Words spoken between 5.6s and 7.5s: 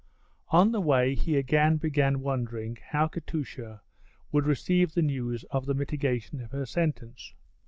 the mitigation of her sentence.